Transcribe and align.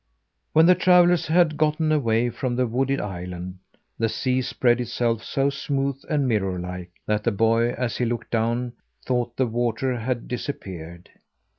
When 0.53 0.65
the 0.65 0.73
travellers 0.73 1.27
had 1.27 1.57
gotten 1.57 1.91
away 1.91 2.31
from 2.31 2.55
the 2.55 2.65
wooded 2.65 2.99
island, 2.99 3.59
the 3.99 4.09
sea 4.09 4.41
spread 4.41 4.81
itself 4.81 5.23
so 5.23 5.51
smooth 5.51 6.01
and 6.09 6.27
mirror 6.27 6.57
like, 6.57 6.89
that 7.05 7.23
the 7.23 7.31
boy 7.31 7.73
as 7.73 7.97
he 7.97 8.05
looked 8.05 8.31
down 8.31 8.73
thought 9.05 9.37
the 9.37 9.45
water 9.45 9.99
had 9.99 10.27
disappeared. 10.27 11.11